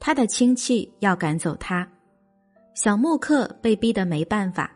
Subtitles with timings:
[0.00, 1.86] 他的亲戚要赶走他，
[2.74, 4.70] 小木克被逼得没办法，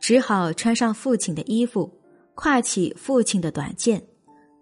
[0.00, 1.90] 只好穿上父亲的衣服，
[2.34, 4.02] 挎起父亲的短剑，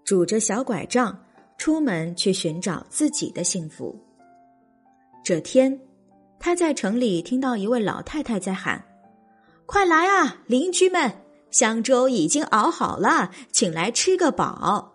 [0.05, 1.19] 拄着小拐杖
[1.57, 3.99] 出门去寻找自己的幸福。
[5.25, 5.81] 这天，
[6.39, 8.85] 他在城里听到一位老太太在喊
[9.65, 11.11] ：“快来啊，邻居们，
[11.51, 14.93] 香粥已经熬好了，请来吃个饱。”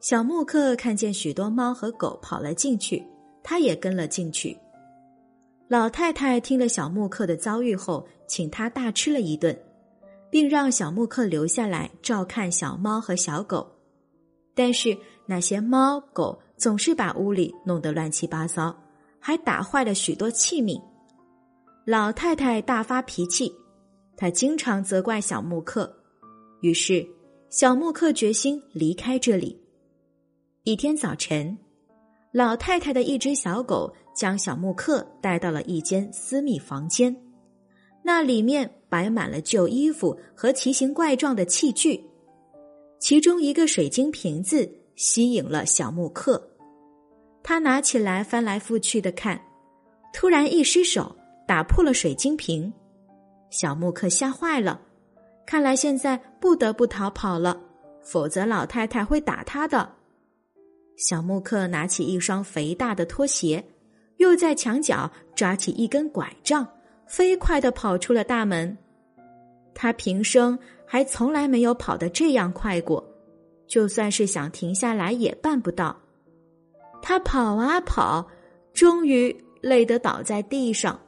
[0.00, 3.06] 小木克看见许多猫和狗跑了进去。
[3.42, 4.56] 他也跟了进去。
[5.68, 9.58] 老太太听了小木克的遭遇后，请他大吃了一顿，
[10.30, 13.66] 并让小木克留下来照看小猫和小狗。
[14.54, 18.76] 但是那些猫狗总是把屋里弄得乱七八糟，
[19.18, 20.78] 还打坏了许多器皿。
[21.86, 23.50] 老太太大发脾气，
[24.14, 25.90] 她经常责怪小木克。
[26.60, 27.06] 于是
[27.48, 29.58] 小木克决心离开这里。
[30.64, 31.56] 一天早晨。
[32.32, 37.14] 老太太的一只小狗将小木克带到了一间私密房间，
[38.02, 42.02] 那里面摆满了旧衣服和奇形怪状的器具，
[42.98, 44.66] 其中一个水晶瓶子
[44.96, 46.42] 吸引了小木克，
[47.42, 49.38] 他拿起来翻来覆去的看，
[50.14, 51.14] 突然一失手
[51.46, 52.72] 打破了水晶瓶，
[53.50, 54.80] 小木克吓坏了，
[55.44, 57.60] 看来现在不得不逃跑了，
[58.02, 59.96] 否则老太太会打他的。
[60.96, 63.64] 小木克拿起一双肥大的拖鞋，
[64.18, 66.66] 又在墙角抓起一根拐杖，
[67.06, 68.76] 飞快的跑出了大门。
[69.74, 73.02] 他平生还从来没有跑得这样快过，
[73.66, 75.98] 就算是想停下来也办不到。
[77.00, 78.28] 他跑啊跑，
[78.72, 81.00] 终于累得倒在地上。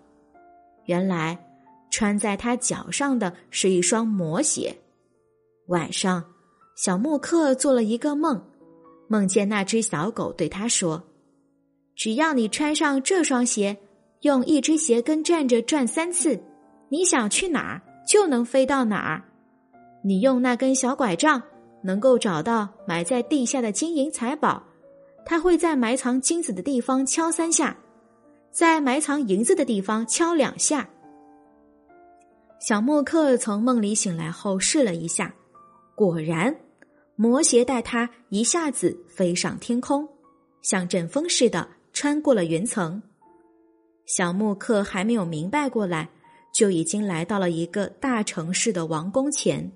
[0.87, 1.39] 原来
[1.91, 4.75] 穿在他脚上的是一双魔鞋。
[5.67, 6.25] 晚上，
[6.75, 8.43] 小木克做了一个梦。
[9.09, 11.03] 梦见那只小狗对他说
[11.95, 13.77] ：“只要你穿上这双鞋，
[14.21, 16.43] 用一只鞋跟站着转三次，
[16.89, 19.23] 你想去哪儿就能飞到哪儿。
[20.03, 21.43] 你用那根小拐杖，
[21.83, 24.63] 能够找到埋在地下的金银财宝。
[25.27, 27.77] 它会在埋藏金子的地方敲三下，
[28.51, 30.89] 在埋藏银子的地方敲两下。”
[32.61, 35.35] 小莫克从梦里醒来后试了一下，
[35.95, 36.55] 果然。
[37.17, 40.09] 魔鞋带他一下子飞上天空，
[40.63, 43.01] 像阵风似的穿过了云层。
[44.07, 46.11] 小木克还没有明白过来，
[46.53, 49.71] 就已经来到了一个大城市的王宫前。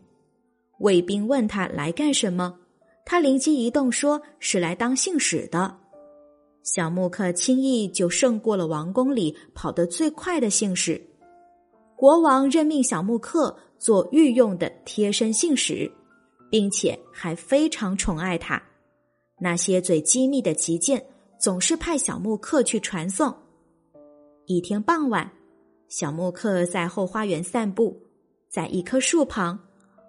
[0.81, 2.59] 卫兵问他来干什么，
[3.04, 5.78] 他灵机一动，说是来当信使的。
[6.65, 11.00] 小木克轻易就胜过了王宫里跑得最快的信使。
[11.97, 15.91] 国王任命小木克做御用的贴身信使。
[16.51, 18.63] 并且还非常宠爱他，
[19.41, 21.05] 那些最机密的急件
[21.39, 23.35] 总是派小木克去传送。
[24.47, 25.31] 一天傍晚，
[25.89, 28.01] 小木克在后花园散步，
[28.49, 29.59] 在一棵树旁，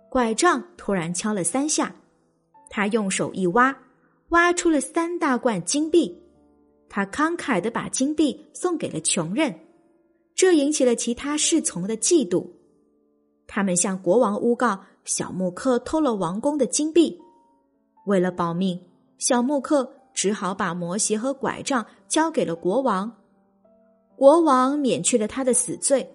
[0.10, 1.94] 拐杖突然敲了三下，
[2.70, 3.78] 他用手一挖，
[4.30, 6.18] 挖出了三大罐金币，
[6.88, 9.54] 他慷慨的把金币送给了穷人，
[10.34, 12.50] 这引起了其他侍从的嫉妒，
[13.52, 14.80] 他们向国王诬告。
[15.06, 17.20] 小木克偷了王宫的金币，
[18.06, 18.80] 为了保命，
[19.18, 23.12] 小木克只好把魔鞋和拐杖交给了国王。
[24.16, 26.08] 国王免去了他的死罪，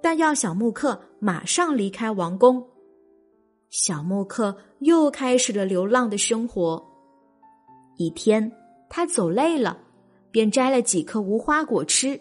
[0.00, 2.64] 但要小木克马上离开王宫。
[3.70, 6.80] 小木克又开始了流浪的生活。
[7.96, 8.52] 一天，
[8.88, 9.78] 他走累了，
[10.30, 12.20] 便摘了几颗无花果吃。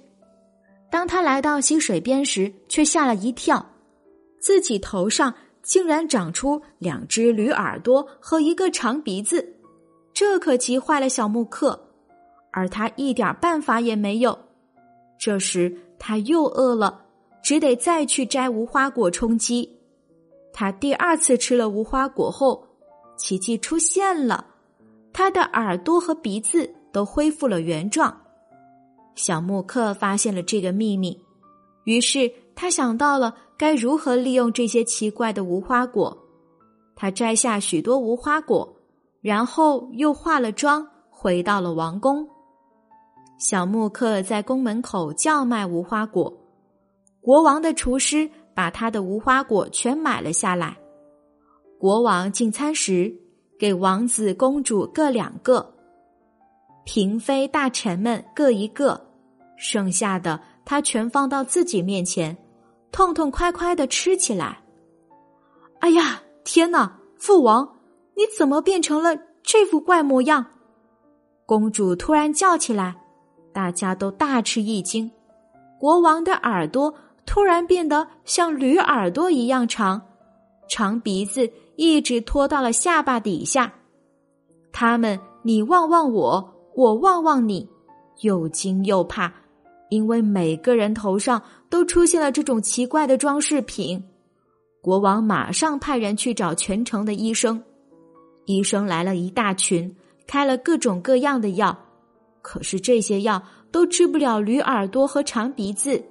[0.90, 3.64] 当他来到溪水边时，却吓了一跳，
[4.40, 5.34] 自己头上。
[5.64, 9.46] 竟然长出两只驴耳朵和一个长鼻子，
[10.14, 11.78] 这可急坏了小木克，
[12.52, 14.40] 而他一点办法也没有。
[15.20, 17.04] 这时他又饿了，
[17.44, 19.70] 只得再去摘无花果充饥。
[20.54, 22.66] 他第二次吃了无花果后，
[23.18, 24.46] 奇迹出现了，
[25.12, 28.18] 他的耳朵和鼻子都恢复了原状。
[29.16, 31.22] 小木克发现了这个秘密，
[31.84, 33.36] 于是他想到了。
[33.58, 36.16] 该如何利用这些奇怪的无花果？
[36.96, 38.76] 他摘下许多无花果，
[39.22, 42.28] 然后又化了妆，回到了王宫。
[43.40, 46.32] 小木克在宫门口叫卖无花果，
[47.22, 50.78] 国王的厨师把他的无花果全买了下来。
[51.80, 53.14] 国王进餐时，
[53.60, 55.76] 给王子、公主各两个，
[56.86, 59.00] 嫔妃、大臣们各一个，
[59.56, 62.36] 剩下的他全放到自己面前，
[62.98, 64.60] 痛痛快快的吃起来。
[65.82, 66.92] 哎呀，天哪！
[67.20, 67.78] 父王，
[68.16, 70.44] 你怎么变成了这副怪模样？
[71.46, 72.96] 公主突然叫起来，
[73.54, 75.12] 大家都大吃一惊。
[75.80, 76.92] 国王的耳朵
[77.24, 80.02] 突然变得像驴耳朵一样长，
[80.68, 81.48] 长鼻子。
[81.76, 83.72] 一直拖到了下巴底下，
[84.72, 87.70] 他们你望望我，我望望你，
[88.22, 89.32] 又惊又怕，
[89.90, 94.04] 因为每个人头上都出现了这种奇怪的装饰品。
[94.82, 97.62] 国王马上派人去找全城的医生，
[98.46, 99.94] 医生来了一大群，
[100.26, 101.78] 开了各种各样的药，
[102.42, 103.42] 可是这些药
[103.72, 106.02] 都治不了驴耳朵和长鼻子。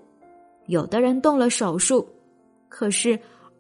[0.67, 2.07] 有的人动了手术，
[2.69, 3.19] 可是。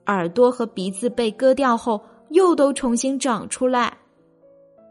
[0.09, 3.93] 耳朵和鼻子被割掉后，又都重新长出来。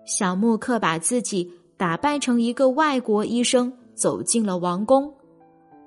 [0.06, 5.15] 小木克把自己打扮成一个外国医生，走进了王宫。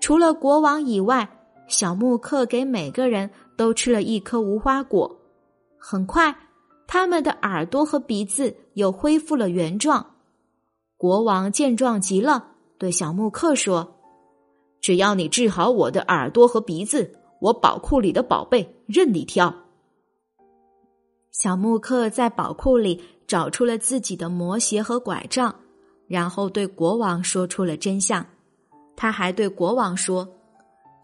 [0.09, 1.29] 除了国王以外，
[1.67, 3.29] 小木克给每个人
[3.59, 5.15] 都吃了一颗无花果。
[5.77, 6.35] 很快，
[6.87, 10.15] 他们的耳朵和鼻子又恢复了原状。
[10.97, 13.99] 国王见状急了，对小木克说
[14.81, 17.13] ：“只要你治好我的耳朵和鼻子。”
[17.43, 19.55] 我宝库里的宝贝任你挑。
[21.33, 25.55] 小木克在宝库里找出了自己的魔鞋和拐杖，
[26.07, 28.25] 然后对国王说出了真相。
[29.01, 30.29] 他还对国王说：“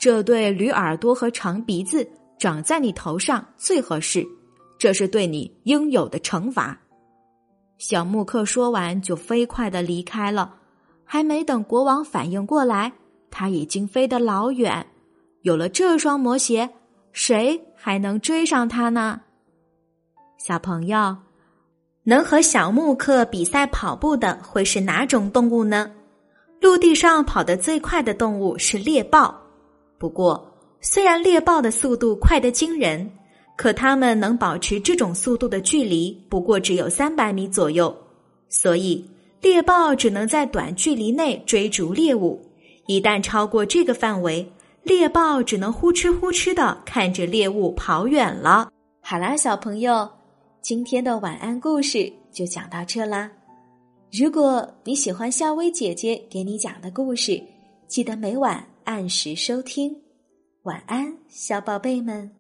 [0.00, 2.05] 这对驴耳朵和长鼻子
[2.37, 4.26] 长在你头上最合适，
[4.76, 6.76] 这是对你应有的惩罚。”
[7.79, 10.56] 小木克说完就飞快的离开了。
[11.05, 12.93] 还没等国王反应过来，
[13.31, 14.85] 他已经飞得老远。
[15.43, 16.70] 有了这双魔鞋，
[17.12, 19.20] 谁还能追上他呢？
[20.38, 21.17] 小朋友，
[22.05, 25.93] 能和小木克比赛跑步的会是哪种动物呢？
[26.64, 29.38] 陆地上跑得最快的动物是猎豹。
[29.99, 30.50] 不过，
[30.81, 33.06] 虽然猎豹的速度快得惊人，
[33.55, 37.94] 可它们能保持这种速度的距离不过只有三百米左右，
[38.49, 39.06] 所以
[39.43, 42.43] 猎豹只能在短距离内追逐猎物。
[42.87, 44.50] 一旦超过这个范围，
[44.84, 48.70] 猎豹只能呼哧呼哧的看着猎物跑远了。
[49.02, 50.08] 好啦，小朋友，
[50.62, 53.31] 今天的晚安故事就讲到这啦。
[54.16, 57.43] 如果你喜欢夏薇姐姐给你讲的故事，
[57.88, 59.93] 记得每晚按时收听。
[60.62, 62.37] 晚安，小宝贝们。